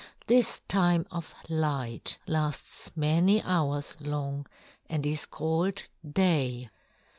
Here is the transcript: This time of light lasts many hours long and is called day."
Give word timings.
This 0.25 0.63
time 0.67 1.05
of 1.11 1.31
light 1.47 2.17
lasts 2.25 2.89
many 2.97 3.39
hours 3.43 3.97
long 4.01 4.47
and 4.89 5.05
is 5.05 5.27
called 5.27 5.83
day." 6.03 6.71